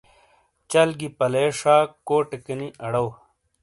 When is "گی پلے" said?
0.99-1.45